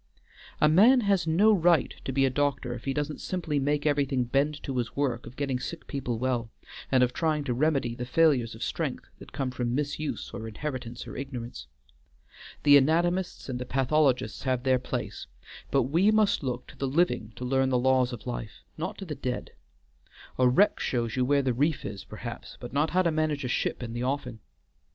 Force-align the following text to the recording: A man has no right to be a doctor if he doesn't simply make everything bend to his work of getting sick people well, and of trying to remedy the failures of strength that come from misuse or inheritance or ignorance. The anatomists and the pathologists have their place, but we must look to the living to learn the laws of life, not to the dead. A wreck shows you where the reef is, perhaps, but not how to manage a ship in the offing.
A 0.59 0.67
man 0.67 1.01
has 1.01 1.27
no 1.27 1.53
right 1.53 1.93
to 2.05 2.11
be 2.11 2.25
a 2.25 2.31
doctor 2.31 2.73
if 2.73 2.85
he 2.85 2.91
doesn't 2.91 3.21
simply 3.21 3.59
make 3.59 3.85
everything 3.85 4.23
bend 4.23 4.55
to 4.63 4.75
his 4.77 4.95
work 4.95 5.27
of 5.27 5.35
getting 5.35 5.59
sick 5.59 5.85
people 5.85 6.17
well, 6.17 6.49
and 6.91 7.03
of 7.03 7.13
trying 7.13 7.43
to 7.43 7.53
remedy 7.53 7.93
the 7.93 8.03
failures 8.07 8.55
of 8.55 8.63
strength 8.63 9.07
that 9.19 9.31
come 9.31 9.51
from 9.51 9.75
misuse 9.75 10.31
or 10.33 10.47
inheritance 10.47 11.07
or 11.07 11.15
ignorance. 11.15 11.67
The 12.63 12.77
anatomists 12.77 13.47
and 13.47 13.59
the 13.59 13.65
pathologists 13.65 14.41
have 14.41 14.63
their 14.63 14.79
place, 14.79 15.27
but 15.69 15.83
we 15.83 16.09
must 16.09 16.41
look 16.41 16.65
to 16.69 16.75
the 16.77 16.87
living 16.87 17.33
to 17.35 17.45
learn 17.45 17.69
the 17.69 17.77
laws 17.77 18.11
of 18.11 18.25
life, 18.25 18.63
not 18.79 18.97
to 18.97 19.05
the 19.05 19.13
dead. 19.13 19.51
A 20.39 20.47
wreck 20.49 20.79
shows 20.79 21.15
you 21.15 21.23
where 21.25 21.43
the 21.43 21.53
reef 21.53 21.85
is, 21.85 22.05
perhaps, 22.05 22.57
but 22.59 22.73
not 22.73 22.89
how 22.89 23.03
to 23.03 23.11
manage 23.11 23.43
a 23.43 23.47
ship 23.47 23.83
in 23.83 23.93
the 23.93 24.03
offing. 24.03 24.39